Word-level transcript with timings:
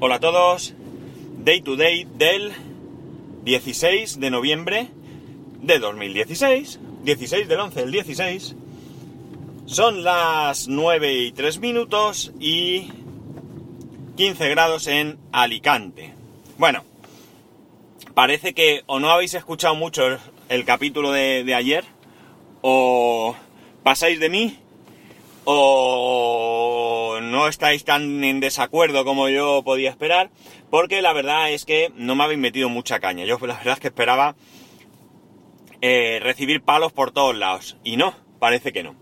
Hola 0.00 0.16
a 0.16 0.20
todos. 0.20 0.74
Day 1.44 1.60
to 1.60 1.76
day 1.76 2.04
del 2.16 2.52
16 3.44 4.18
de 4.18 4.30
noviembre 4.30 4.88
de 5.62 5.78
2016. 5.78 6.80
16 7.04 7.46
del 7.48 7.60
11 7.60 7.80
del 7.80 7.92
16. 7.92 8.56
Son 9.66 10.02
las 10.02 10.66
9 10.66 11.12
y 11.12 11.32
3 11.32 11.60
minutos 11.60 12.32
y 12.40 12.88
15 14.16 14.48
grados 14.48 14.88
en 14.88 15.16
Alicante. 15.30 16.12
Bueno, 16.58 16.82
parece 18.14 18.52
que 18.52 18.82
o 18.86 18.98
no 18.98 19.10
habéis 19.10 19.34
escuchado 19.34 19.76
mucho 19.76 20.08
el, 20.08 20.18
el 20.48 20.64
capítulo 20.64 21.12
de, 21.12 21.44
de 21.44 21.54
ayer 21.54 21.84
o 22.62 23.36
pasáis 23.84 24.18
de 24.18 24.28
mí 24.28 24.58
o 25.44 26.63
no 27.34 27.48
estáis 27.48 27.84
tan 27.84 28.22
en 28.22 28.38
desacuerdo 28.38 29.04
como 29.04 29.28
yo 29.28 29.62
podía 29.64 29.90
esperar, 29.90 30.30
porque 30.70 31.02
la 31.02 31.12
verdad 31.12 31.50
es 31.50 31.64
que 31.64 31.90
no 31.96 32.14
me 32.14 32.22
habéis 32.22 32.38
metido 32.38 32.68
mucha 32.68 33.00
caña. 33.00 33.24
Yo 33.24 33.38
la 33.40 33.56
verdad 33.56 33.74
es 33.74 33.80
que 33.80 33.88
esperaba 33.88 34.36
eh, 35.80 36.20
recibir 36.22 36.62
palos 36.62 36.92
por 36.92 37.10
todos 37.10 37.34
lados, 37.36 37.76
y 37.82 37.96
no, 37.96 38.14
parece 38.38 38.72
que 38.72 38.84
no. 38.84 38.94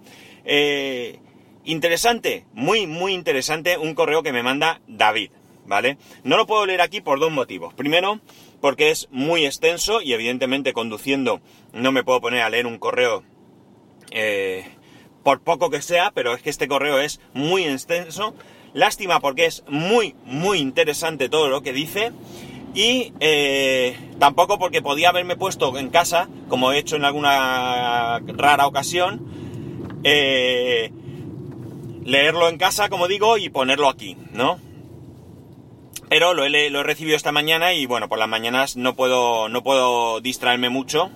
Eh, 0.47 1.19
interesante, 1.65 2.47
muy, 2.55 2.87
muy 2.87 3.13
interesante, 3.13 3.77
un 3.77 3.95
correo 3.95 4.23
que 4.23 4.33
me 4.33 4.43
manda 4.43 4.81
David, 4.89 5.31
¿vale? 5.67 5.99
No 6.25 6.39
lo 6.39 6.47
puedo 6.47 6.65
leer 6.65 6.81
aquí 6.81 7.03
por 7.03 7.21
dos 7.21 7.31
motivos. 7.31 7.75
Primero, 7.75 8.21
porque 8.63 8.91
es 8.91 9.09
muy 9.11 9.45
extenso 9.45 10.01
y 10.01 10.15
evidentemente 10.15 10.73
conduciendo 10.73 11.43
no 11.75 11.93
me 11.93 12.03
puedo 12.03 12.23
poner 12.23 12.41
a 12.41 12.51
leer 12.51 12.67
un 12.67 12.79
correo... 12.79 13.25
Eh, 14.11 14.65
por 15.23 15.41
poco 15.41 15.71
que 15.71 15.83
sea, 15.83 16.11
pero 16.13 16.35
es 16.35 16.43
que 16.43 16.51
este 16.51 16.69
correo 16.69 16.99
es 16.99 17.21
muy 17.35 17.65
extenso. 17.65 18.35
Lástima 18.75 19.21
porque 19.21 19.47
es 19.47 19.65
muy, 19.69 20.15
muy 20.25 20.59
interesante 20.59 21.29
todo 21.29 21.49
lo 21.49 21.63
que 21.63 21.73
dice. 21.73 22.13
Y 22.75 23.13
eh, 23.21 23.99
tampoco 24.19 24.59
porque 24.59 24.81
podía 24.81 25.11
haberme 25.11 25.37
puesto 25.37 25.77
en 25.77 25.91
casa, 25.91 26.29
como 26.49 26.73
he 26.73 26.79
hecho 26.79 26.97
en 26.97 27.05
alguna 27.05 28.21
rara 28.21 28.67
ocasión, 28.67 29.27
eh, 30.05 30.91
leerlo 32.05 32.49
en 32.49 32.57
casa, 32.57 32.89
como 32.89 33.09
digo, 33.09 33.37
y 33.37 33.51
ponerlo 33.51 33.89
aquí, 33.89 34.17
¿no? 34.33 34.59
Pero 36.09 36.35
lo 36.35 36.45
he, 36.45 36.71
lo 36.71 36.81
he, 36.81 36.83
recibido 36.83 37.17
esta 37.17 37.33
mañana 37.33 37.73
y 37.73 37.87
bueno, 37.87 38.09
por 38.09 38.19
las 38.19 38.29
mañanas 38.29 38.77
no 38.77 38.95
puedo, 38.95 39.49
no 39.49 39.63
puedo 39.63 40.21
distraerme 40.21 40.69
mucho 40.69 41.11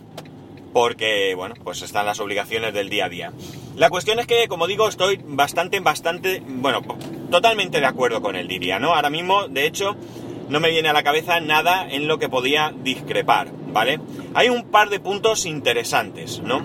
porque, 0.73 1.35
bueno, 1.35 1.55
pues 1.65 1.83
están 1.83 2.07
las 2.07 2.21
obligaciones 2.21 2.75
del 2.75 2.89
día 2.91 3.07
a 3.07 3.09
día. 3.09 3.33
La 3.77 3.91
cuestión 3.91 4.19
es 4.19 4.27
que, 4.27 4.49
como 4.49 4.67
digo, 4.67 4.89
estoy 4.89 5.21
bastante, 5.23 5.81
bastante, 5.81 6.43
bueno, 6.47 6.81
totalmente 7.31 7.79
de 7.79 7.87
acuerdo 7.87 8.23
con 8.23 8.35
él, 8.35 8.49
diría, 8.49 8.79
¿no? 8.79 8.95
Ahora 8.95 9.11
mismo, 9.11 9.49
de 9.49 9.67
hecho, 9.67 9.97
no 10.49 10.61
me 10.61 10.71
viene 10.71 10.89
a 10.89 10.95
la 10.95 11.03
cabeza 11.03 11.41
nada 11.41 11.87
en 11.87 12.09
lo 12.09 12.19
que 12.19 12.31
podía 12.31 12.73
discrepar, 12.75 13.51
¿vale? 13.75 14.01
Hay 14.33 14.49
un 14.49 14.71
par 14.71 14.89
de 14.89 14.99
puntos 14.99 15.45
interesantes, 15.45 16.41
¿no? 16.41 16.63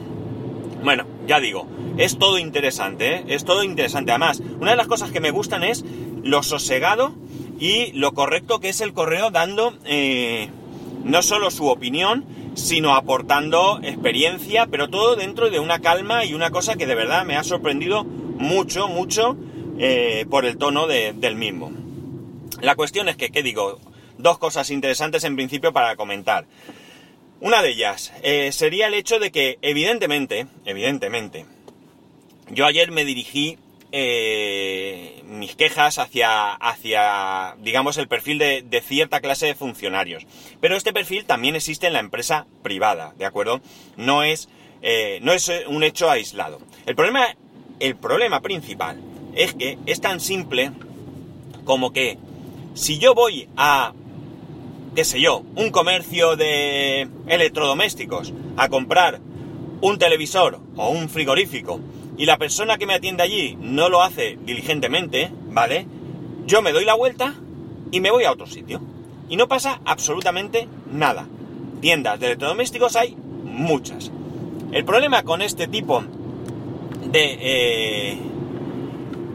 Bueno, 0.85 1.05
ya 1.27 1.41
digo, 1.41 1.67
es 1.97 2.17
todo 2.17 2.37
interesante, 2.39 3.15
¿eh? 3.15 3.23
Es 3.27 3.43
todo 3.43 3.63
interesante. 3.63 4.11
Además, 4.11 4.41
una 4.61 4.71
de 4.71 4.77
las 4.77 4.87
cosas 4.87 5.11
que 5.11 5.19
me 5.19 5.31
gustan 5.31 5.65
es 5.65 5.83
lo 6.23 6.43
sosegado 6.43 7.13
y 7.59 7.91
lo 7.91 8.13
correcto 8.13 8.61
que 8.61 8.69
es 8.69 8.79
el 8.79 8.93
correo 8.93 9.31
dando 9.31 9.73
eh, 9.83 10.49
no 11.03 11.21
solo 11.21 11.51
su 11.51 11.67
opinión, 11.67 12.25
sino 12.53 12.95
aportando 12.95 13.79
experiencia, 13.83 14.67
pero 14.67 14.89
todo 14.89 15.15
dentro 15.15 15.49
de 15.49 15.59
una 15.59 15.79
calma 15.79 16.25
y 16.25 16.33
una 16.33 16.51
cosa 16.51 16.75
que 16.75 16.85
de 16.85 16.95
verdad 16.95 17.25
me 17.25 17.37
ha 17.37 17.43
sorprendido 17.43 18.03
mucho, 18.03 18.87
mucho 18.87 19.37
eh, 19.77 20.25
por 20.29 20.45
el 20.45 20.57
tono 20.57 20.87
de, 20.87 21.13
del 21.13 21.35
mismo. 21.35 21.71
La 22.61 22.75
cuestión 22.75 23.09
es 23.09 23.15
que, 23.15 23.29
¿qué 23.29 23.41
digo? 23.41 23.79
Dos 24.17 24.37
cosas 24.37 24.69
interesantes 24.69 25.23
en 25.23 25.35
principio 25.35 25.73
para 25.73 25.95
comentar. 25.95 26.45
Una 27.39 27.63
de 27.63 27.69
ellas 27.69 28.13
eh, 28.21 28.51
sería 28.51 28.87
el 28.87 28.93
hecho 28.93 29.17
de 29.17 29.31
que, 29.31 29.57
evidentemente, 29.61 30.47
evidentemente, 30.65 31.45
yo 32.51 32.65
ayer 32.65 32.91
me 32.91 33.05
dirigí 33.05 33.57
eh, 33.91 35.21
mis 35.25 35.55
quejas 35.55 35.99
hacia, 35.99 36.53
hacia, 36.53 37.55
digamos, 37.59 37.97
el 37.97 38.07
perfil 38.07 38.37
de, 38.37 38.83
cierta 38.85 39.21
clase 39.21 39.47
de 39.47 39.55
funcionarios. 39.55 40.25
Pero 40.59 40.75
este 40.75 40.93
perfil 40.93 41.25
también 41.25 41.55
existe 41.55 41.87
en 41.87 41.93
la 41.93 41.99
empresa 41.99 42.47
privada, 42.63 43.13
¿de 43.17 43.25
acuerdo? 43.25 43.61
No 43.97 44.23
es, 44.23 44.49
eh, 44.81 45.19
no 45.21 45.33
es 45.33 45.51
un 45.67 45.83
hecho 45.83 46.09
aislado. 46.09 46.59
El 46.85 46.95
problema, 46.95 47.35
el 47.79 47.95
problema 47.95 48.41
principal 48.41 49.01
es 49.35 49.53
que 49.53 49.77
es 49.85 50.01
tan 50.01 50.19
simple 50.19 50.71
como 51.65 51.91
que 51.91 52.17
si 52.73 52.97
yo 52.97 53.13
voy 53.13 53.49
a, 53.57 53.93
qué 54.95 55.03
sé 55.03 55.19
yo, 55.21 55.43
un 55.55 55.71
comercio 55.71 56.35
de 56.35 57.07
electrodomésticos 57.27 58.33
a 58.57 58.69
comprar 58.69 59.19
un 59.81 59.97
televisor 59.97 60.59
o 60.75 60.89
un 60.89 61.09
frigorífico 61.09 61.79
y 62.21 62.25
la 62.27 62.37
persona 62.37 62.77
que 62.77 62.85
me 62.85 62.93
atiende 62.93 63.23
allí 63.23 63.57
no 63.59 63.89
lo 63.89 64.03
hace 64.03 64.37
diligentemente, 64.45 65.31
¿vale? 65.49 65.87
Yo 66.45 66.61
me 66.61 66.71
doy 66.71 66.85
la 66.85 66.93
vuelta 66.93 67.33
y 67.89 67.99
me 67.99 68.11
voy 68.11 68.25
a 68.25 68.31
otro 68.31 68.45
sitio. 68.45 68.79
Y 69.27 69.37
no 69.37 69.47
pasa 69.47 69.81
absolutamente 69.85 70.67
nada. 70.93 71.25
Tiendas 71.79 72.19
de 72.19 72.27
electrodomésticos 72.27 72.95
hay 72.95 73.17
muchas. 73.43 74.11
El 74.71 74.85
problema 74.85 75.23
con 75.23 75.41
este 75.41 75.67
tipo 75.67 76.03
de... 77.11 78.19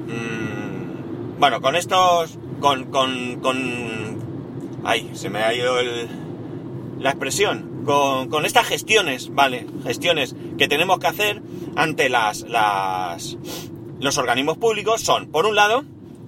Mmm, 0.06 1.40
bueno, 1.40 1.60
con 1.60 1.74
estos... 1.74 2.38
Con, 2.60 2.84
con, 2.84 3.40
con... 3.40 4.18
Ay, 4.84 5.10
se 5.14 5.28
me 5.28 5.40
ha 5.40 5.52
ido 5.52 5.80
el, 5.80 6.06
la 7.00 7.10
expresión. 7.10 7.82
Con, 7.84 8.28
con 8.28 8.46
estas 8.46 8.68
gestiones, 8.68 9.34
¿vale? 9.34 9.66
Gestiones 9.82 10.36
que 10.56 10.68
tenemos 10.68 11.00
que 11.00 11.08
hacer 11.08 11.42
ante 11.76 12.08
las, 12.08 12.42
las, 12.42 13.36
los 14.00 14.18
organismos 14.18 14.58
públicos 14.58 15.02
son, 15.02 15.30
por 15.30 15.46
un 15.46 15.54
lado, 15.54 15.84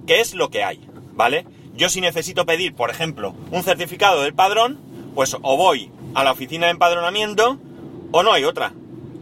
qué 0.06 0.20
es 0.20 0.34
lo 0.34 0.50
que 0.50 0.62
hay, 0.62 0.80
¿vale? 1.14 1.46
Yo 1.74 1.88
si 1.88 2.00
necesito 2.00 2.46
pedir, 2.46 2.74
por 2.74 2.90
ejemplo, 2.90 3.34
un 3.50 3.62
certificado 3.62 4.22
del 4.22 4.34
padrón, 4.34 4.78
pues 5.14 5.36
o 5.40 5.56
voy 5.56 5.90
a 6.14 6.24
la 6.24 6.32
oficina 6.32 6.66
de 6.66 6.72
empadronamiento 6.72 7.58
o 8.12 8.22
no 8.22 8.32
hay 8.32 8.44
otra. 8.44 8.72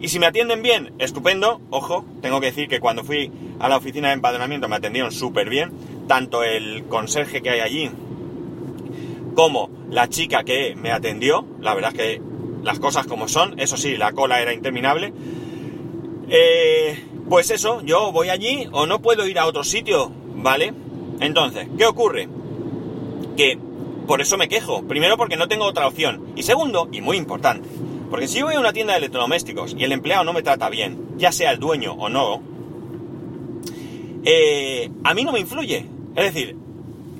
Y 0.00 0.08
si 0.08 0.18
me 0.18 0.26
atienden 0.26 0.62
bien, 0.62 0.92
estupendo. 0.98 1.60
Ojo, 1.70 2.04
tengo 2.20 2.40
que 2.40 2.46
decir 2.46 2.68
que 2.68 2.80
cuando 2.80 3.02
fui 3.02 3.32
a 3.58 3.68
la 3.68 3.78
oficina 3.78 4.08
de 4.08 4.14
empadronamiento 4.14 4.68
me 4.68 4.76
atendieron 4.76 5.10
súper 5.10 5.48
bien. 5.48 5.72
Tanto 6.06 6.44
el 6.44 6.84
conserje 6.84 7.42
que 7.42 7.50
hay 7.50 7.60
allí 7.60 7.90
como 9.34 9.70
la 9.90 10.08
chica 10.08 10.44
que 10.44 10.74
me 10.76 10.92
atendió. 10.92 11.46
La 11.60 11.74
verdad 11.74 11.92
es 11.92 11.98
que 11.98 12.22
las 12.62 12.78
cosas 12.78 13.06
como 13.06 13.26
son. 13.26 13.58
Eso 13.58 13.76
sí, 13.76 13.96
la 13.96 14.12
cola 14.12 14.40
era 14.40 14.52
interminable. 14.52 15.12
Eh, 16.28 17.04
pues 17.28 17.50
eso, 17.50 17.82
yo 17.82 18.12
voy 18.12 18.28
allí 18.28 18.68
o 18.72 18.86
no 18.86 19.00
puedo 19.00 19.26
ir 19.26 19.38
a 19.38 19.46
otro 19.46 19.64
sitio, 19.64 20.10
¿vale? 20.36 20.72
Entonces, 21.20 21.68
¿qué 21.76 21.86
ocurre? 21.86 22.28
Que 23.36 23.58
por 24.06 24.20
eso 24.20 24.36
me 24.36 24.48
quejo. 24.48 24.82
Primero 24.84 25.16
porque 25.16 25.36
no 25.36 25.48
tengo 25.48 25.64
otra 25.64 25.86
opción. 25.86 26.32
Y 26.36 26.42
segundo, 26.42 26.88
y 26.92 27.00
muy 27.00 27.16
importante, 27.16 27.68
porque 28.10 28.28
si 28.28 28.38
yo 28.38 28.46
voy 28.46 28.54
a 28.54 28.60
una 28.60 28.72
tienda 28.72 28.92
de 28.92 28.98
electrodomésticos 28.98 29.74
y 29.76 29.84
el 29.84 29.92
empleado 29.92 30.24
no 30.24 30.32
me 30.32 30.42
trata 30.42 30.68
bien, 30.68 31.14
ya 31.16 31.32
sea 31.32 31.50
el 31.50 31.58
dueño 31.58 31.92
o 31.92 32.08
no, 32.08 32.40
eh, 34.24 34.90
a 35.04 35.14
mí 35.14 35.24
no 35.24 35.32
me 35.32 35.40
influye. 35.40 35.86
Es 36.14 36.24
decir, 36.24 36.56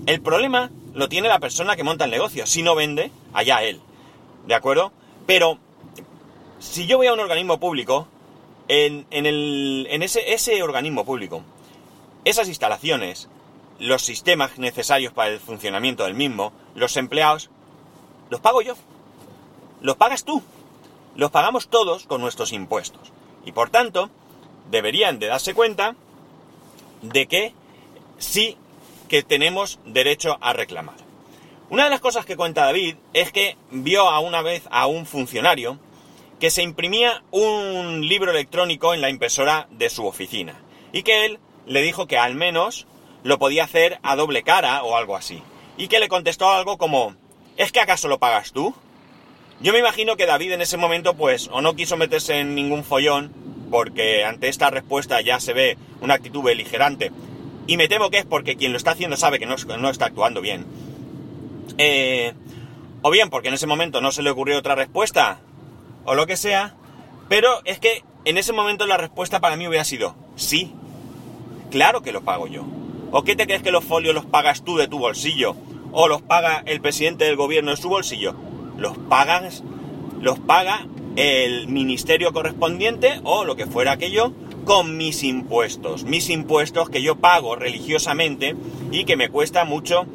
el 0.07 0.21
problema 0.21 0.71
lo 0.95 1.09
tiene 1.09 1.29
la 1.29 1.39
persona 1.39 1.77
que 1.77 1.85
monta 1.85 2.05
el 2.05 2.11
negocio. 2.11 2.47
Si 2.47 2.63
no 2.63 2.75
vende, 2.75 3.11
allá 3.33 3.63
él. 3.63 3.81
¿De 4.47 4.55
acuerdo? 4.55 4.93
Pero 5.27 5.59
si 6.59 6.87
yo 6.87 6.97
voy 6.97 7.09
a 7.09 7.13
un 7.13 7.21
organismo 7.21 7.59
público, 7.61 8.09
en, 8.69 9.07
en, 9.11 9.27
el, 9.27 9.87
en 9.91 10.03
ese, 10.03 10.33
ese 10.33 10.63
organismo 10.63 11.05
público, 11.05 11.43
esas 12.25 12.49
instalaciones, 12.49 13.29
los 13.79 14.03
sistemas 14.03 14.59
necesarios 14.59 15.13
para 15.13 15.31
el 15.31 15.41
funcionamiento 15.41 16.05
del 16.05 16.15
mismo, 16.15 16.53
los 16.75 16.97
empleados, 16.97 17.51
los 18.31 18.41
pago 18.41 18.63
yo. 18.63 18.75
Los 19.81 19.97
pagas 19.97 20.25
tú. 20.25 20.43
Los 21.15 21.31
pagamos 21.31 21.69
todos 21.69 22.07
con 22.07 22.21
nuestros 22.21 22.53
impuestos. 22.53 23.13
Y 23.45 23.53
por 23.53 23.71
tanto, 23.71 24.11
deberían 24.71 25.19
de 25.19 25.29
darse 25.29 25.55
cuenta 25.55 25.95
de 27.03 27.27
que 27.27 27.55
sí 28.19 28.57
que 29.09 29.23
tenemos 29.23 29.79
derecho 29.85 30.37
a 30.41 30.53
reclamar. 30.53 30.97
Una 31.71 31.85
de 31.85 31.91
las 31.91 32.01
cosas 32.01 32.27
que 32.27 32.37
cuenta 32.37 32.65
David 32.65 32.97
es 33.13 33.33
que 33.33 33.57
vio 33.71 34.09
a 34.09 34.21
una 34.21 34.43
vez 34.43 34.65
a 34.71 34.87
un 34.87 35.07
funcionario 35.07 35.79
que 36.41 36.51
se 36.51 36.63
imprimía 36.63 37.23
un 37.31 38.07
libro 38.07 38.31
electrónico 38.31 38.95
en 38.95 39.01
la 39.01 39.11
impresora 39.11 39.69
de 39.71 39.89
su 39.91 40.07
oficina 40.07 40.61
y 40.93 41.03
que 41.03 41.25
él 41.25 41.39
le 41.67 41.83
dijo 41.83 42.07
que 42.07 42.19
al 42.19 42.35
menos 42.35 42.87
lo 43.23 43.39
podía 43.39 43.65
hacer 43.65 43.99
a 44.03 44.17
doble 44.17 44.43
cara 44.43 44.83
o 44.83 44.97
algo 44.97 45.17
así. 45.17 45.43
Y 45.77 45.89
que 45.89 45.99
le 45.99 46.09
contestó 46.09 46.49
algo 46.51 46.79
como, 46.79 47.15
¿es 47.57 47.73
que 47.73 47.81
acaso 47.81 48.09
lo 48.09 48.19
pagas 48.19 48.53
tú? 48.53 48.75
Yo 49.61 49.73
me 49.73 49.79
imagino 49.79 50.17
que 50.17 50.27
David 50.27 50.53
en 50.53 50.61
ese 50.61 50.77
momento 50.77 51.15
pues 51.15 51.49
o 51.51 51.61
no 51.61 51.75
quiso 51.75 51.97
meterse 51.97 52.39
en 52.39 52.55
ningún 52.55 52.85
follón 52.85 53.33
porque 53.71 54.25
ante 54.25 54.49
esta 54.49 54.71
respuesta 54.71 55.21
ya 55.23 55.41
se 55.41 55.55
ve 55.55 55.77
una 56.01 56.15
actitud 56.15 56.43
beligerante 56.43 57.11
y 57.67 57.77
me 57.77 57.89
temo 57.89 58.11
que 58.11 58.19
es 58.19 58.27
porque 58.27 58.57
quien 58.57 58.73
lo 58.73 58.79
está 58.79 58.93
haciendo 58.93 59.17
sabe 59.17 59.39
que 59.39 59.47
no, 59.47 59.57
no 59.79 59.91
está 59.91 60.07
actuando 60.07 60.41
bien. 60.41 60.67
Eh, 61.79 62.33
o 63.03 63.11
bien 63.11 63.29
porque 63.29 63.49
en 63.49 63.55
ese 63.55 63.67
momento 63.67 64.01
no 64.01 64.13
se 64.13 64.23
le 64.23 64.31
ocurrió 64.31 64.59
otra 64.59 64.75
respuesta, 64.75 65.41
o 66.07 66.15
lo 66.15 66.27
que 66.27 66.37
sea, 66.37 66.75
pero 67.29 67.61
es 67.65 67.79
que 67.79 68.03
en 68.25 68.39
ese 68.39 68.53
momento 68.53 68.87
la 68.87 68.97
respuesta 68.97 69.41
para 69.41 69.57
mí 69.57 69.69
hubiera 69.69 69.85
sido 69.85 70.15
sí, 70.37 70.73
claro 71.71 72.03
que 72.03 72.13
lo 72.13 72.23
pago 72.23 72.47
yo. 72.47 72.65
¿O 73.13 73.23
qué 73.23 73.37
te 73.37 73.47
crees 73.47 73.63
que 73.63 73.71
los 73.71 73.85
folios 73.85 74.15
los 74.15 74.27
pagas 74.27 74.63
tú 74.65 74.77
de 74.77 74.89
tu 74.89 74.99
bolsillo? 74.99 75.55
¿O 75.93 76.09
los 76.09 76.23
paga 76.23 76.63
el 76.67 76.81
presidente 76.81 77.25
del 77.25 77.37
gobierno 77.37 77.71
de 77.71 77.77
su 77.77 77.89
bolsillo? 77.89 78.35
Los 78.77 78.99
pagas, 78.99 79.63
los 80.21 80.39
paga 80.39 80.87
el 81.17 81.69
ministerio 81.69 82.33
correspondiente 82.33 83.21
o 83.25 83.45
lo 83.45 83.57
que 83.57 83.67
fuera 83.67 83.93
aquello 83.93 84.33
con 84.65 84.97
mis 84.97 85.23
impuestos. 85.23 86.05
Mis 86.05 86.29
impuestos 86.29 86.91
que 86.91 87.01
yo 87.01 87.17
pago 87.17 87.57
religiosamente 87.57 88.55
y 88.91 89.05
que 89.05 89.17
me 89.17 89.31
cuesta 89.31 89.65
mucho 89.65 90.07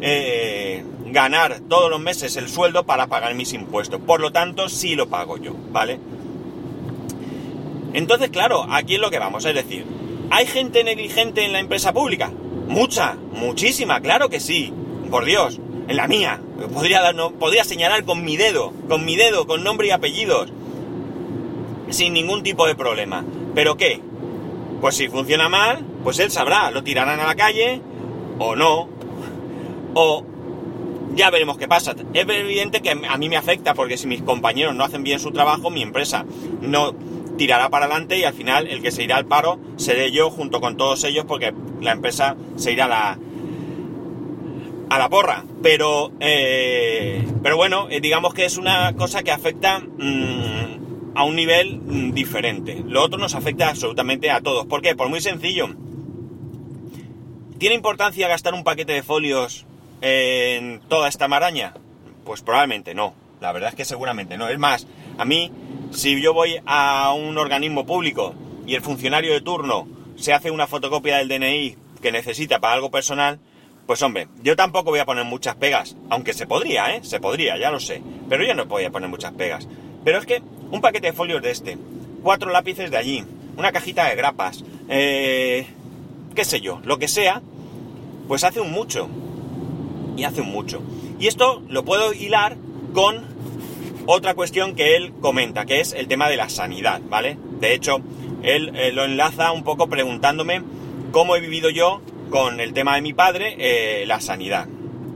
eh, 0.00 0.84
ganar 1.12 1.60
todos 1.68 1.90
los 1.90 2.00
meses 2.00 2.36
el 2.36 2.48
sueldo 2.48 2.84
para 2.84 3.06
pagar 3.06 3.34
mis 3.34 3.52
impuestos. 3.52 4.00
Por 4.00 4.20
lo 4.20 4.32
tanto, 4.32 4.68
sí 4.68 4.94
lo 4.94 5.08
pago 5.08 5.36
yo, 5.36 5.54
¿vale? 5.70 5.98
Entonces, 7.92 8.30
claro, 8.30 8.66
aquí 8.70 8.94
es 8.94 9.00
lo 9.00 9.10
que 9.10 9.18
vamos, 9.18 9.44
es 9.44 9.54
decir, 9.54 9.84
¿hay 10.30 10.46
gente 10.46 10.82
negligente 10.82 11.44
en 11.44 11.52
la 11.52 11.60
empresa 11.60 11.92
pública? 11.92 12.32
Mucha, 12.68 13.16
muchísima, 13.32 14.00
claro 14.00 14.30
que 14.30 14.40
sí. 14.40 14.72
Por 15.10 15.26
Dios, 15.26 15.60
en 15.88 15.96
la 15.96 16.08
mía. 16.08 16.40
Podría, 16.72 17.02
dar, 17.02 17.14
no, 17.14 17.32
podría 17.32 17.64
señalar 17.64 18.04
con 18.04 18.24
mi 18.24 18.36
dedo, 18.36 18.72
con 18.88 19.04
mi 19.04 19.16
dedo, 19.16 19.46
con 19.46 19.62
nombre 19.62 19.88
y 19.88 19.90
apellidos. 19.90 20.50
Sin 21.90 22.14
ningún 22.14 22.42
tipo 22.42 22.66
de 22.66 22.74
problema. 22.74 23.24
¿Pero 23.54 23.76
qué? 23.76 24.00
Pues 24.80 24.96
si 24.96 25.08
funciona 25.08 25.48
mal, 25.48 25.84
pues 26.02 26.18
él 26.18 26.30
sabrá, 26.30 26.70
lo 26.70 26.82
tirarán 26.82 27.20
a 27.20 27.26
la 27.26 27.34
calle 27.34 27.82
o 28.38 28.56
no. 28.56 28.88
O 29.94 30.24
ya 31.14 31.30
veremos 31.30 31.58
qué 31.58 31.68
pasa. 31.68 31.94
Es 32.14 32.28
evidente 32.28 32.80
que 32.80 32.90
a 32.90 33.16
mí 33.16 33.28
me 33.28 33.36
afecta 33.36 33.74
porque 33.74 33.96
si 33.96 34.06
mis 34.06 34.22
compañeros 34.22 34.74
no 34.74 34.84
hacen 34.84 35.02
bien 35.02 35.20
su 35.20 35.30
trabajo, 35.30 35.70
mi 35.70 35.82
empresa 35.82 36.24
no 36.60 36.94
tirará 37.36 37.70
para 37.70 37.86
adelante 37.86 38.18
y 38.18 38.24
al 38.24 38.34
final 38.34 38.66
el 38.66 38.82
que 38.82 38.90
se 38.90 39.02
irá 39.02 39.16
al 39.16 39.26
paro 39.26 39.58
seré 39.76 40.12
yo 40.12 40.30
junto 40.30 40.60
con 40.60 40.76
todos 40.76 41.02
ellos 41.04 41.24
porque 41.26 41.52
la 41.80 41.92
empresa 41.92 42.36
se 42.56 42.72
irá 42.72 42.84
a 42.84 42.88
la, 42.88 43.18
a 44.90 44.98
la 44.98 45.08
porra. 45.08 45.44
Pero, 45.62 46.12
eh, 46.20 47.26
pero 47.42 47.56
bueno, 47.56 47.88
eh, 47.90 48.00
digamos 48.00 48.34
que 48.34 48.44
es 48.44 48.56
una 48.56 48.94
cosa 48.94 49.22
que 49.22 49.30
afecta 49.30 49.80
mmm, 49.80 51.12
a 51.14 51.24
un 51.24 51.36
nivel 51.36 51.78
mmm, 51.78 52.12
diferente. 52.12 52.82
Lo 52.86 53.02
otro 53.02 53.18
nos 53.18 53.34
afecta 53.34 53.68
absolutamente 53.68 54.30
a 54.30 54.40
todos. 54.40 54.66
¿Por 54.66 54.82
qué? 54.82 54.94
Por 54.94 55.08
muy 55.08 55.20
sencillo. 55.20 55.68
¿Tiene 57.58 57.76
importancia 57.76 58.26
gastar 58.26 58.54
un 58.54 58.64
paquete 58.64 58.92
de 58.92 59.02
folios 59.04 59.66
en 60.02 60.80
toda 60.88 61.08
esta 61.08 61.28
maraña? 61.28 61.72
Pues 62.24 62.42
probablemente 62.42 62.94
no. 62.94 63.14
La 63.40 63.52
verdad 63.52 63.70
es 63.70 63.74
que 63.74 63.84
seguramente 63.84 64.36
no. 64.36 64.48
Es 64.48 64.58
más, 64.58 64.86
a 65.18 65.24
mí, 65.24 65.50
si 65.90 66.20
yo 66.20 66.34
voy 66.34 66.60
a 66.66 67.12
un 67.12 67.38
organismo 67.38 67.86
público 67.86 68.34
y 68.66 68.74
el 68.74 68.82
funcionario 68.82 69.32
de 69.32 69.40
turno 69.40 69.88
se 70.16 70.32
hace 70.32 70.50
una 70.50 70.66
fotocopia 70.66 71.16
del 71.16 71.28
DNI 71.28 71.76
que 72.00 72.12
necesita 72.12 72.60
para 72.60 72.74
algo 72.74 72.90
personal, 72.90 73.40
pues 73.86 74.02
hombre, 74.02 74.28
yo 74.42 74.54
tampoco 74.54 74.90
voy 74.90 75.00
a 75.00 75.04
poner 75.04 75.24
muchas 75.24 75.56
pegas, 75.56 75.96
aunque 76.08 76.32
se 76.34 76.46
podría, 76.46 76.94
¿eh? 76.94 77.00
Se 77.02 77.18
podría, 77.18 77.58
ya 77.58 77.70
lo 77.70 77.80
sé, 77.80 78.02
pero 78.28 78.44
yo 78.44 78.54
no 78.54 78.66
voy 78.66 78.84
a 78.84 78.90
poner 78.90 79.08
muchas 79.08 79.32
pegas. 79.32 79.66
Pero 80.04 80.18
es 80.18 80.26
que 80.26 80.42
un 80.70 80.80
paquete 80.80 81.08
de 81.08 81.12
folios 81.12 81.42
de 81.42 81.50
este, 81.50 81.78
cuatro 82.22 82.50
lápices 82.50 82.90
de 82.90 82.96
allí, 82.96 83.24
una 83.56 83.72
cajita 83.72 84.08
de 84.08 84.16
grapas, 84.16 84.64
eh, 84.88 85.66
qué 86.34 86.44
sé 86.44 86.60
yo, 86.60 86.80
lo 86.84 86.98
que 86.98 87.08
sea, 87.08 87.42
pues 88.28 88.44
hace 88.44 88.60
un 88.60 88.70
mucho. 88.72 89.08
Y 90.16 90.24
hace 90.24 90.42
mucho. 90.42 90.82
Y 91.18 91.26
esto 91.26 91.62
lo 91.68 91.84
puedo 91.84 92.12
hilar 92.12 92.56
con 92.92 93.24
otra 94.06 94.34
cuestión 94.34 94.74
que 94.74 94.96
él 94.96 95.12
comenta, 95.20 95.64
que 95.64 95.80
es 95.80 95.92
el 95.92 96.08
tema 96.08 96.28
de 96.28 96.36
la 96.36 96.48
sanidad, 96.48 97.00
¿vale? 97.08 97.38
De 97.60 97.74
hecho, 97.74 98.00
él 98.42 98.72
eh, 98.74 98.92
lo 98.92 99.04
enlaza 99.04 99.52
un 99.52 99.62
poco 99.62 99.88
preguntándome 99.88 100.62
cómo 101.12 101.36
he 101.36 101.40
vivido 101.40 101.70
yo 101.70 102.00
con 102.30 102.60
el 102.60 102.72
tema 102.72 102.96
de 102.96 103.02
mi 103.02 103.12
padre, 103.12 103.54
eh, 103.58 104.04
la 104.06 104.20
sanidad. 104.20 104.66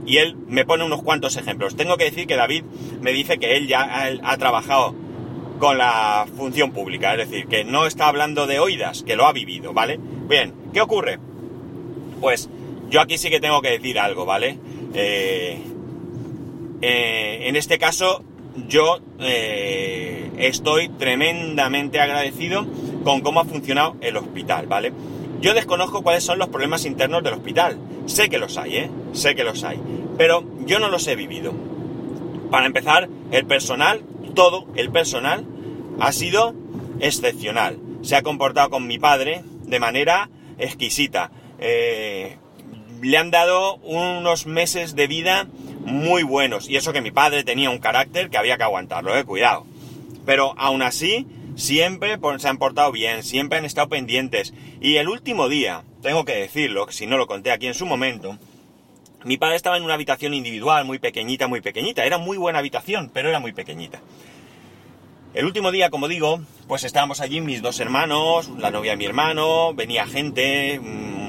Y 0.05 0.17
él 0.17 0.37
me 0.47 0.65
pone 0.65 0.85
unos 0.85 1.03
cuantos 1.03 1.35
ejemplos. 1.35 1.75
Tengo 1.75 1.97
que 1.97 2.05
decir 2.05 2.27
que 2.27 2.37
David 2.37 2.63
me 3.01 3.11
dice 3.11 3.39
que 3.39 3.57
él 3.57 3.67
ya 3.67 4.07
ha, 4.23 4.37
trabajado 4.37 4.95
con 5.59 5.77
la 5.77 6.25
función 6.37 6.71
pública, 6.71 7.13
es 7.13 7.29
decir, 7.29 7.47
que 7.47 7.65
no 7.65 7.85
está 7.85 8.07
hablando 8.07 8.47
de 8.47 8.59
oídas, 8.59 9.03
que 9.03 9.17
lo 9.17 9.25
ha 9.25 9.33
vivido, 9.33 9.73
¿vale? 9.73 9.99
Bien, 10.29 10.53
¿qué 10.71 10.79
ocurre? 10.79 11.19
Pues 12.21 12.47
yo 12.89 13.01
aquí 13.01 13.17
sí 13.17 13.29
que 13.29 13.41
tengo 13.41 13.61
que 13.61 13.71
decir 13.71 13.99
algo, 13.99 14.25
¿vale? 14.25 14.57
Eh, 14.93 15.61
eh, 16.81 17.39
en 17.43 17.55
este 17.55 17.77
caso, 17.77 18.23
yo 18.67 18.99
eh, 19.19 20.31
estoy 20.37 20.89
tremendamente 20.89 21.99
agradecido 21.99 22.65
con 23.03 23.21
cómo 23.21 23.39
ha 23.39 23.45
funcionado 23.45 23.95
el 24.01 24.17
hospital, 24.17 24.67
¿vale? 24.67 24.93
Yo 25.41 25.53
desconozco 25.53 26.01
cuáles 26.01 26.23
son 26.23 26.39
los 26.39 26.49
problemas 26.49 26.85
internos 26.85 27.23
del 27.23 27.33
hospital. 27.33 27.77
Sé 28.05 28.29
que 28.29 28.37
los 28.37 28.57
hay. 28.57 28.89
Sé 29.13 29.35
que 29.35 29.43
los 29.43 29.63
hay. 29.63 29.79
Pero 30.17 30.43
yo 30.65 30.79
no 30.79 30.89
los 30.89 31.07
he 31.07 31.15
vivido. 31.15 31.53
Para 32.49 32.65
empezar, 32.65 33.07
el 33.31 33.45
personal, 33.45 34.01
todo 34.33 34.65
el 34.75 34.91
personal, 34.91 35.45
ha 35.99 36.11
sido 36.11 36.55
excepcional. 36.99 37.77
Se 38.01 38.15
ha 38.15 38.23
comportado 38.23 38.69
con 38.69 38.87
mi 38.87 38.97
padre 38.97 39.43
de 39.63 39.79
manera 39.79 40.29
exquisita. 40.57 41.31
Le 43.01 43.17
han 43.17 43.31
dado 43.31 43.75
unos 43.77 44.45
meses 44.45 44.95
de 44.95 45.07
vida 45.07 45.47
muy 45.85 46.23
buenos. 46.23 46.69
Y 46.69 46.75
eso 46.75 46.93
que 46.93 47.01
mi 47.01 47.11
padre 47.11 47.43
tenía 47.43 47.69
un 47.69 47.79
carácter 47.79 48.29
que 48.29 48.37
había 48.37 48.57
que 48.57 48.63
aguantarlo, 48.63 49.17
eh, 49.17 49.23
cuidado. 49.23 49.65
Pero 50.25 50.53
aún 50.57 50.81
así, 50.81 51.25
siempre 51.55 52.17
se 52.37 52.47
han 52.47 52.57
portado 52.57 52.91
bien, 52.91 53.23
siempre 53.23 53.57
han 53.59 53.65
estado 53.65 53.89
pendientes. 53.89 54.53
Y 54.81 54.97
el 54.97 55.09
último 55.09 55.49
día, 55.49 55.83
tengo 56.01 56.25
que 56.25 56.35
decirlo, 56.35 56.87
si 56.91 57.07
no 57.07 57.17
lo 57.17 57.27
conté 57.27 57.51
aquí 57.51 57.67
en 57.67 57.73
su 57.73 57.85
momento, 57.85 58.37
mi 59.23 59.37
padre 59.37 59.55
estaba 59.55 59.77
en 59.77 59.83
una 59.83 59.95
habitación 59.95 60.33
individual, 60.33 60.85
muy 60.85 60.99
pequeñita, 60.99 61.47
muy 61.47 61.61
pequeñita. 61.61 62.05
Era 62.05 62.17
muy 62.17 62.37
buena 62.37 62.59
habitación, 62.59 63.09
pero 63.13 63.29
era 63.29 63.39
muy 63.39 63.51
pequeñita. 63.51 64.01
El 65.33 65.45
último 65.45 65.71
día, 65.71 65.89
como 65.89 66.07
digo, 66.07 66.41
pues 66.67 66.83
estábamos 66.83 67.21
allí 67.21 67.41
mis 67.41 67.61
dos 67.61 67.79
hermanos, 67.79 68.49
la 68.57 68.71
novia 68.71 68.91
de 68.91 68.97
mi 68.97 69.05
hermano, 69.05 69.73
venía 69.73 70.07
gente, 70.07 70.79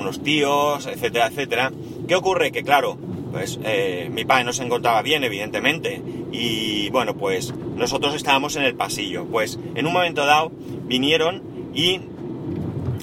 unos 0.00 0.22
tíos, 0.22 0.86
etcétera, 0.86 1.28
etcétera. 1.28 1.72
¿Qué 2.06 2.14
ocurre? 2.14 2.52
Que 2.52 2.62
claro, 2.62 2.98
pues 3.32 3.58
eh, 3.64 4.10
mi 4.12 4.24
padre 4.24 4.44
no 4.44 4.52
se 4.52 4.64
encontraba 4.64 5.02
bien, 5.02 5.24
evidentemente, 5.24 6.02
y 6.32 6.90
bueno, 6.90 7.16
pues 7.16 7.54
nosotros 7.76 8.14
estábamos 8.14 8.56
en 8.56 8.62
el 8.62 8.74
pasillo. 8.74 9.26
Pues 9.26 9.58
en 9.74 9.86
un 9.86 9.92
momento 9.92 10.24
dado 10.24 10.50
vinieron 10.86 11.42
y 11.74 12.00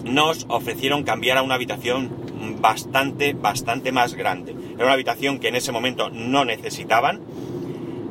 nos 0.04 0.46
ofrecieron 0.50 1.04
cambiar 1.04 1.38
a 1.38 1.42
una 1.42 1.56
habitación 1.56 2.10
bastante, 2.60 3.34
bastante 3.34 3.92
más 3.92 4.14
grande. 4.14 4.56
Era 4.76 4.86
una 4.86 4.94
habitación 4.94 5.40
que 5.40 5.48
en 5.48 5.56
ese 5.56 5.72
momento 5.72 6.10
no 6.10 6.46
necesitaban 6.46 7.22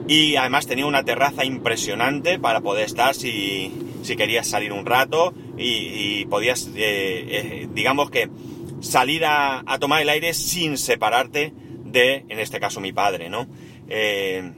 y 0.06 0.36
además 0.36 0.66
tenía 0.66 0.86
una 0.86 1.04
terraza 1.04 1.44
impresionante 1.44 2.38
para 2.38 2.60
poder 2.60 2.84
estar 2.84 3.14
si, 3.14 3.72
si 4.02 4.16
querías 4.16 4.46
salir 4.46 4.72
un 4.72 4.84
rato 4.84 5.32
y, 5.56 6.24
podías, 6.26 6.68
eh, 6.74 6.74
eh, 6.76 7.68
digamos 7.72 8.10
que, 8.10 8.28
salir 8.84 9.24
a, 9.24 9.64
tomar 9.80 10.02
el 10.02 10.08
aire 10.08 10.34
sin 10.34 10.78
separarte 10.78 11.52
de, 11.84 12.24
en 12.28 12.38
este 12.38 12.60
caso, 12.60 12.80
mi 12.80 12.92
padre, 12.92 13.28
¿no? 13.28 13.48
Eh, 13.88 14.52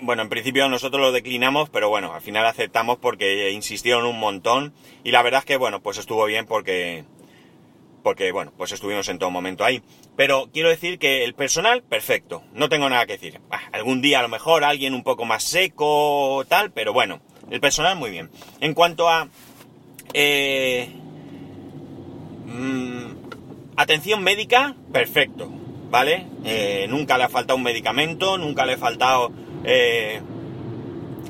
bueno, 0.00 0.22
en 0.22 0.28
principio 0.28 0.68
nosotros 0.68 1.00
lo 1.00 1.12
declinamos, 1.12 1.68
pero 1.70 1.88
bueno, 1.88 2.12
al 2.12 2.22
final 2.22 2.46
aceptamos 2.46 2.98
porque 2.98 3.50
insistieron 3.50 4.04
un 4.04 4.18
montón 4.18 4.72
y 5.04 5.10
la 5.10 5.22
verdad 5.22 5.40
es 5.40 5.44
que, 5.46 5.56
bueno, 5.56 5.80
pues 5.80 5.98
estuvo 5.98 6.24
bien 6.24 6.46
porque, 6.46 7.04
porque, 8.02 8.32
bueno, 8.32 8.52
pues 8.56 8.72
estuvimos 8.72 9.08
en 9.08 9.18
todo 9.18 9.30
momento 9.30 9.64
ahí. 9.64 9.82
Pero 10.16 10.48
quiero 10.52 10.70
decir 10.70 10.98
que 10.98 11.24
el 11.24 11.34
personal, 11.34 11.82
perfecto, 11.82 12.42
no 12.52 12.68
tengo 12.68 12.88
nada 12.88 13.06
que 13.06 13.12
decir. 13.12 13.40
Algún 13.72 14.00
día 14.02 14.20
a 14.20 14.22
lo 14.22 14.28
mejor 14.28 14.64
alguien 14.64 14.94
un 14.94 15.04
poco 15.04 15.24
más 15.24 15.44
seco, 15.44 16.44
tal, 16.48 16.72
pero 16.72 16.92
bueno, 16.92 17.20
el 17.50 17.60
personal 17.60 17.96
muy 17.96 18.10
bien. 18.10 18.30
En 18.60 18.74
cuanto 18.74 19.08
a... 19.08 19.28
Eh, 20.14 20.88
atención 23.76 24.22
médica, 24.22 24.74
perfecto, 24.92 25.50
¿vale? 25.90 26.26
Eh, 26.44 26.86
nunca 26.88 27.18
le 27.18 27.24
ha 27.24 27.28
faltado 27.28 27.56
un 27.56 27.62
medicamento, 27.62 28.38
nunca 28.38 28.64
le 28.66 28.74
ha 28.74 28.78
faltado 28.78 29.30
eh, 29.64 30.20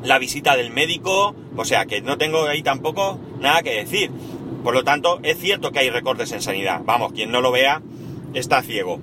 la 0.02 0.18
visita 0.18 0.56
del 0.56 0.70
médico, 0.70 1.34
o 1.56 1.64
sea 1.64 1.86
que 1.86 2.00
no 2.00 2.18
tengo 2.18 2.46
ahí 2.46 2.62
tampoco 2.62 3.18
nada 3.40 3.62
que 3.62 3.74
decir. 3.74 4.10
Por 4.62 4.74
lo 4.74 4.84
tanto, 4.84 5.20
es 5.22 5.38
cierto 5.38 5.70
que 5.70 5.80
hay 5.80 5.90
recortes 5.90 6.32
en 6.32 6.42
sanidad. 6.42 6.80
Vamos, 6.84 7.12
quien 7.12 7.30
no 7.30 7.40
lo 7.40 7.52
vea 7.52 7.82
está 8.34 8.62
ciego. 8.62 9.00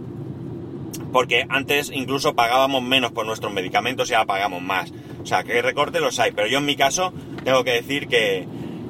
Porque 1.14 1.46
antes 1.48 1.90
incluso 1.94 2.36
pagábamos 2.36 2.84
menos 2.84 3.12
por 3.12 3.26
nuestros 3.26 3.54
medicamentos 3.54 4.10
y 4.10 4.14
ahora 4.14 4.26
pagamos 4.26 4.62
más. 4.62 4.92
O 5.22 5.26
sea, 5.26 5.44
que 5.44 5.62
recortes 5.62 6.02
los 6.02 6.20
hay. 6.20 6.32
Pero 6.32 6.48
yo 6.48 6.58
en 6.58 6.66
mi 6.66 6.76
caso 6.76 7.14
tengo 7.46 7.64
que 7.64 7.72
decir 7.72 8.08
que, 8.08 8.46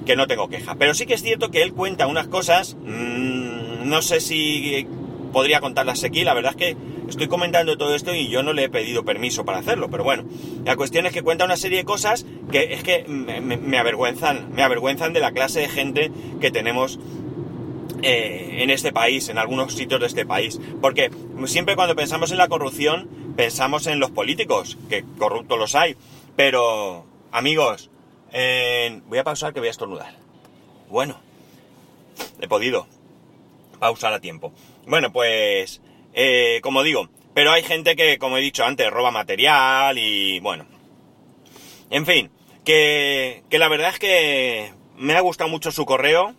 que 0.05 0.15
no 0.15 0.25
tengo 0.25 0.49
queja. 0.49 0.75
Pero 0.75 0.95
sí 0.95 1.05
que 1.05 1.13
es 1.13 1.21
cierto 1.21 1.51
que 1.51 1.61
él 1.61 1.73
cuenta 1.73 2.07
unas 2.07 2.27
cosas... 2.27 2.75
Mmm, 2.81 3.12
no 3.83 4.01
sé 4.01 4.19
si 4.19 4.87
podría 5.33 5.59
contarlas 5.59 6.03
aquí. 6.03 6.23
La 6.23 6.33
verdad 6.33 6.51
es 6.51 6.57
que 6.57 6.77
estoy 7.09 7.27
comentando 7.27 7.77
todo 7.77 7.93
esto 7.95 8.13
y 8.13 8.29
yo 8.29 8.43
no 8.43 8.53
le 8.53 8.65
he 8.65 8.69
pedido 8.69 9.03
permiso 9.03 9.43
para 9.43 9.57
hacerlo, 9.57 9.89
pero 9.89 10.05
bueno, 10.05 10.23
la 10.63 10.77
cuestión 10.77 11.05
es 11.05 11.11
que 11.11 11.21
cuenta 11.21 11.43
una 11.43 11.57
serie 11.57 11.79
de 11.79 11.83
cosas 11.83 12.25
que 12.51 12.73
es 12.73 12.83
que 12.83 13.03
me, 13.07 13.77
avergüenzan, 13.77 14.53
me 14.53 14.63
avergüenzan 14.63 15.11
de 15.11 15.19
la 15.19 15.31
clase 15.31 15.59
de 15.59 15.67
gente 15.67 16.11
que 16.39 16.51
tenemos 16.51 16.99
eh, 18.01 18.57
en 18.59 18.69
este 18.69 18.93
país, 18.93 19.27
en 19.29 19.37
algunos 19.37 19.73
sitios 19.73 19.99
de 19.99 20.07
este 20.07 20.25
país. 20.25 20.61
Porque 20.81 21.11
siempre 21.45 21.75
cuando 21.75 21.95
pensamos 21.95 22.31
en 22.31 22.37
la 22.37 22.47
corrupción, 22.47 23.09
pensamos 23.35 23.87
en 23.87 23.99
los 23.99 24.11
políticos, 24.11 24.77
que 24.89 25.03
corruptos 25.17 25.59
los 25.59 25.75
hay. 25.75 25.95
Pero, 26.35 27.05
amigos, 27.31 27.89
voy 29.07 29.17
a 29.17 29.23
pausar 29.23 29.53
que 29.53 29.59
voy 29.59 29.67
a 29.67 29.71
estornudar. 29.71 30.15
Bueno, 30.89 31.19
he 32.39 32.47
podido 32.47 32.87
pausar 33.83 34.13
a 34.13 34.21
tiempo. 34.21 34.53
Bueno, 34.87 35.11
pues, 35.11 35.81
eh, 36.13 36.59
como 36.63 36.83
digo, 36.83 37.09
pero 37.33 37.51
hay 37.51 37.63
gente 37.63 37.95
que, 37.95 38.17
como 38.17 38.37
he 38.37 38.41
dicho 38.41 38.63
antes, 38.63 38.89
roba 38.89 39.11
material 39.11 39.97
y 39.97 40.39
bueno. 40.39 40.65
En 41.89 42.05
fin, 42.05 42.31
que, 42.63 43.43
que 43.49 43.59
la 43.59 43.67
verdad 43.67 43.89
es 43.89 43.99
que 43.99 44.71
me 44.97 45.15
ha 45.15 45.19
gustado 45.19 45.49
mucho 45.49 45.71
su 45.71 45.85
correo 45.85 46.33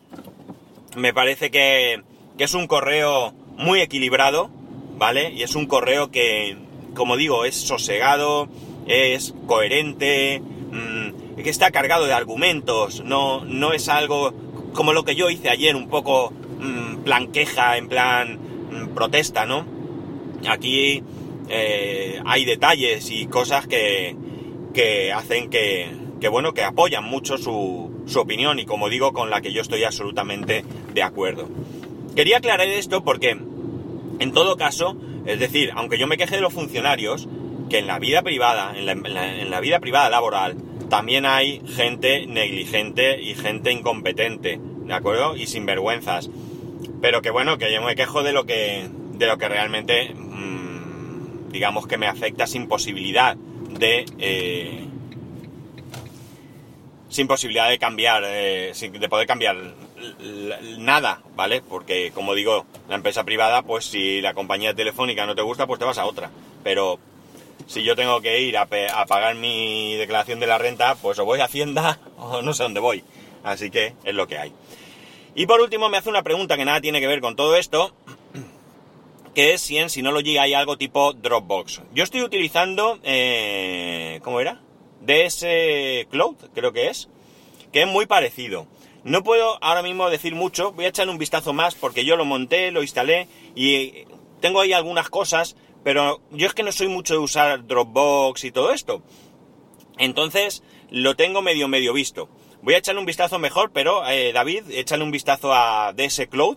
me 0.96 1.12
parece 1.12 1.50
que, 1.50 2.02
es 2.38 2.54
un 2.54 2.66
correo 2.66 3.32
muy 3.56 3.80
equilibrado, 3.80 4.50
¿vale? 4.96 5.32
Y 5.32 5.42
es 5.42 5.54
un 5.54 5.66
correo 5.66 6.10
que, 6.10 6.56
como 6.94 7.16
digo, 7.16 7.44
es 7.44 7.54
sosegado, 7.54 8.48
es 8.86 9.34
coherente, 9.46 10.40
mm, 10.40 11.42
que 11.42 11.50
está 11.50 11.70
cargado 11.70 12.06
de 12.06 12.12
argumentos, 12.12 13.02
no, 13.04 13.44
no 13.44 13.72
es 13.72 13.88
algo 13.88 14.32
como 14.72 14.92
lo 14.92 15.04
que 15.04 15.14
yo 15.14 15.30
hice 15.30 15.48
ayer, 15.48 15.76
un 15.76 15.88
poco 15.88 16.32
plan 17.04 17.28
queja, 17.28 17.76
en 17.76 17.88
plan 17.88 18.38
mm, 18.70 18.94
protesta, 18.94 19.46
¿no? 19.46 19.66
Aquí 20.48 21.02
eh, 21.48 22.20
hay 22.24 22.44
detalles 22.44 23.10
y 23.10 23.26
cosas 23.26 23.66
que, 23.66 24.16
que 24.72 25.12
hacen 25.12 25.50
que, 25.50 25.88
que, 26.20 26.28
bueno, 26.28 26.52
que 26.52 26.62
apoyan 26.62 27.04
mucho 27.04 27.38
su, 27.38 28.02
su 28.06 28.20
opinión 28.20 28.58
y 28.58 28.66
como 28.66 28.88
digo, 28.88 29.12
con 29.12 29.30
la 29.30 29.40
que 29.40 29.52
yo 29.52 29.62
estoy 29.62 29.84
absolutamente 29.84 30.64
de 30.92 31.02
acuerdo. 31.02 31.48
Quería 32.14 32.38
aclarar 32.38 32.68
esto 32.68 33.02
porque, 33.02 33.30
en 33.30 34.32
todo 34.32 34.56
caso, 34.56 34.96
es 35.26 35.38
decir, 35.38 35.70
aunque 35.74 35.98
yo 35.98 36.06
me 36.06 36.16
queje 36.16 36.36
de 36.36 36.42
los 36.42 36.52
funcionarios, 36.52 37.28
que 37.68 37.78
en 37.78 37.86
la 37.86 37.98
vida 37.98 38.22
privada, 38.22 38.74
en 38.76 39.50
la, 39.50 39.60
vida 39.60 39.80
privada 39.80 40.10
laboral, 40.10 40.56
también 40.88 41.26
hay 41.26 41.62
gente 41.66 42.26
negligente 42.26 43.20
y 43.20 43.34
gente 43.34 43.72
incompetente, 43.72 44.60
¿de 44.60 44.94
acuerdo? 44.94 45.36
Y 45.36 45.46
sin 45.46 45.66
vergüenzas. 45.66 46.30
Pero 47.04 47.20
que 47.20 47.28
bueno, 47.28 47.58
que 47.58 47.70
yo 47.70 47.82
me 47.82 47.96
quejo 47.96 48.22
de 48.22 48.32
lo 48.32 48.46
que, 48.46 48.88
de 48.88 49.26
lo 49.26 49.36
que 49.36 49.46
realmente, 49.46 50.14
mm, 50.14 51.50
digamos 51.50 51.86
que 51.86 51.98
me 51.98 52.06
afecta 52.06 52.46
sin 52.46 52.66
posibilidad 52.66 53.36
de, 53.36 54.06
eh, 54.18 54.86
sin 57.10 57.26
posibilidad 57.26 57.68
de 57.68 57.78
cambiar, 57.78 58.22
eh, 58.24 58.72
de 58.72 59.08
poder 59.10 59.26
cambiar 59.26 59.74
nada, 60.78 61.20
¿vale? 61.36 61.60
Porque, 61.60 62.10
como 62.14 62.32
digo, 62.32 62.64
la 62.88 62.94
empresa 62.94 63.22
privada, 63.22 63.60
pues 63.60 63.84
si 63.84 64.22
la 64.22 64.32
compañía 64.32 64.72
telefónica 64.72 65.26
no 65.26 65.34
te 65.34 65.42
gusta, 65.42 65.66
pues 65.66 65.78
te 65.78 65.84
vas 65.84 65.98
a 65.98 66.06
otra. 66.06 66.30
Pero 66.62 66.98
si 67.66 67.82
yo 67.82 67.96
tengo 67.96 68.22
que 68.22 68.40
ir 68.40 68.56
a, 68.56 68.64
pagar 68.64 69.34
mi 69.34 69.94
declaración 69.96 70.40
de 70.40 70.46
la 70.46 70.56
renta, 70.56 70.94
pues 70.94 71.18
o 71.18 71.26
voy 71.26 71.40
a 71.40 71.44
Hacienda 71.44 72.00
o 72.16 72.40
no 72.40 72.54
sé 72.54 72.62
dónde 72.62 72.80
voy. 72.80 73.04
Así 73.42 73.70
que 73.70 73.92
es 74.04 74.14
lo 74.14 74.26
que 74.26 74.38
hay. 74.38 74.54
Y 75.34 75.46
por 75.46 75.60
último 75.60 75.88
me 75.88 75.96
hace 75.96 76.08
una 76.08 76.22
pregunta 76.22 76.56
que 76.56 76.64
nada 76.64 76.80
tiene 76.80 77.00
que 77.00 77.08
ver 77.08 77.20
con 77.20 77.34
todo 77.34 77.56
esto, 77.56 77.92
que 79.34 79.54
es 79.54 79.62
si 79.62 79.78
en 79.78 79.90
Synology 79.90 80.38
hay 80.38 80.54
algo 80.54 80.78
tipo 80.78 81.12
Dropbox. 81.12 81.82
Yo 81.92 82.04
estoy 82.04 82.22
utilizando, 82.22 83.00
eh, 83.02 84.20
¿cómo 84.22 84.40
era? 84.40 84.60
DS 85.00 85.44
Cloud, 86.08 86.36
creo 86.54 86.72
que 86.72 86.88
es, 86.88 87.08
que 87.72 87.82
es 87.82 87.88
muy 87.88 88.06
parecido. 88.06 88.68
No 89.02 89.24
puedo 89.24 89.62
ahora 89.62 89.82
mismo 89.82 90.08
decir 90.08 90.36
mucho, 90.36 90.72
voy 90.72 90.84
a 90.84 90.88
echar 90.88 91.08
un 91.08 91.18
vistazo 91.18 91.52
más 91.52 91.74
porque 91.74 92.04
yo 92.04 92.16
lo 92.16 92.24
monté, 92.24 92.70
lo 92.70 92.82
instalé 92.82 93.26
y 93.56 94.04
tengo 94.40 94.60
ahí 94.60 94.72
algunas 94.72 95.10
cosas, 95.10 95.56
pero 95.82 96.20
yo 96.30 96.46
es 96.46 96.54
que 96.54 96.62
no 96.62 96.70
soy 96.70 96.86
mucho 96.86 97.14
de 97.14 97.20
usar 97.20 97.66
Dropbox 97.66 98.44
y 98.44 98.52
todo 98.52 98.72
esto. 98.72 99.02
Entonces 99.98 100.62
lo 100.90 101.16
tengo 101.16 101.42
medio 101.42 101.66
medio 101.66 101.92
visto. 101.92 102.28
Voy 102.64 102.74
a 102.74 102.78
echarle 102.78 102.98
un 102.98 103.06
vistazo 103.06 103.38
mejor, 103.38 103.72
pero 103.72 104.08
eh, 104.08 104.32
David, 104.32 104.64
échale 104.70 105.04
un 105.04 105.10
vistazo 105.10 105.52
a 105.52 105.92
DS 105.92 106.26
Cloud, 106.30 106.56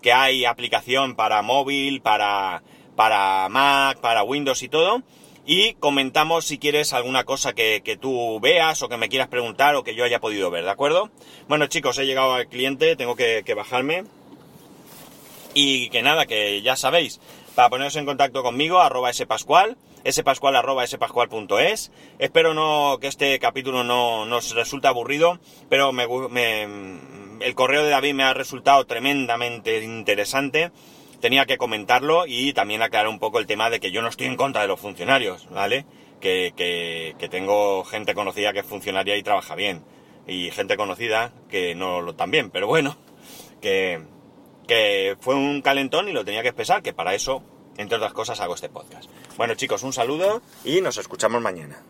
que 0.00 0.12
hay 0.12 0.44
aplicación 0.44 1.16
para 1.16 1.42
móvil, 1.42 2.00
para, 2.00 2.62
para 2.94 3.48
Mac, 3.48 3.98
para 3.98 4.22
Windows 4.22 4.62
y 4.62 4.68
todo 4.68 5.02
y 5.50 5.72
comentamos 5.80 6.44
si 6.44 6.58
quieres 6.58 6.92
alguna 6.92 7.24
cosa 7.24 7.54
que, 7.54 7.98
tú 7.98 8.38
veas 8.38 8.82
o 8.82 8.88
que 8.90 8.98
me 8.98 9.08
quieras 9.08 9.28
preguntar 9.28 9.74
o 9.76 9.82
que 9.82 9.94
yo 9.94 10.04
haya 10.04 10.20
podido 10.20 10.50
ver, 10.50 10.64
¿de 10.64 10.70
acuerdo? 10.70 11.10
Bueno 11.48 11.68
chicos, 11.68 11.96
he 11.96 12.04
llegado 12.04 12.34
al 12.34 12.48
cliente, 12.48 12.96
tengo 12.96 13.16
que, 13.16 13.42
bajarme. 13.56 14.04
Y 15.54 15.88
que 15.88 16.02
nada, 16.02 16.26
que 16.26 16.60
ya 16.60 16.76
sabéis, 16.76 17.18
para 17.54 17.70
poneros 17.70 17.96
en 17.96 18.04
contacto 18.04 18.42
conmigo, 18.42 18.78
arroba 18.80 19.10
spascual, 19.10 19.78
spascual 20.10 20.56
arroba 20.56 20.86
spascual.es. 20.86 21.92
Espero 22.18 22.54
no, 22.54 22.98
que 23.00 23.06
este 23.08 23.38
capítulo 23.38 23.84
no 23.84 24.26
nos 24.26 24.54
resulte 24.54 24.88
aburrido, 24.88 25.38
pero 25.68 25.92
me, 25.92 26.04
el 27.40 27.54
correo 27.54 27.84
de 27.84 27.90
David 27.90 28.14
me 28.14 28.24
ha 28.24 28.34
resultado 28.34 28.84
tremendamente 28.84 29.82
interesante 29.82 30.70
tenía 31.20 31.46
que 31.46 31.58
comentarlo 31.58 32.24
y 32.26 32.52
también 32.52 32.82
aclarar 32.82 33.08
un 33.08 33.18
poco 33.18 33.38
el 33.38 33.46
tema 33.46 33.70
de 33.70 33.80
que 33.80 33.90
yo 33.90 34.02
no 34.02 34.08
estoy 34.08 34.26
en 34.26 34.36
contra 34.36 34.62
de 34.62 34.68
los 34.68 34.80
funcionarios, 34.80 35.48
¿vale? 35.50 35.84
Que, 36.20 37.14
tengo 37.30 37.84
gente 37.84 38.14
conocida 38.14 38.52
que 38.52 38.60
es 38.60 38.66
funcionaria 38.66 39.16
y 39.16 39.22
trabaja 39.22 39.54
bien. 39.54 39.82
Y 40.26 40.50
gente 40.50 40.76
conocida 40.76 41.32
que 41.48 41.74
no 41.74 42.00
lo 42.00 42.14
tan 42.14 42.30
bien, 42.30 42.50
pero 42.50 42.66
bueno, 42.66 42.96
que, 43.60 44.00
que 44.66 45.16
fue 45.20 45.34
un 45.34 45.62
calentón 45.62 46.08
y 46.08 46.12
lo 46.12 46.24
tenía 46.24 46.42
que 46.42 46.48
expresar, 46.48 46.82
que 46.82 46.92
para 46.92 47.14
eso, 47.14 47.42
entre 47.78 47.96
otras 47.96 48.12
cosas, 48.12 48.40
hago 48.40 48.54
este 48.54 48.68
podcast. 48.68 49.08
Bueno 49.38 49.54
chicos, 49.54 49.82
un 49.82 49.94
saludo 49.94 50.42
y 50.64 50.82
nos 50.82 50.98
escuchamos 50.98 51.40
mañana. 51.40 51.82